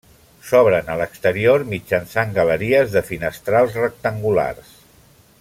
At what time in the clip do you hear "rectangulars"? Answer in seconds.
3.83-4.75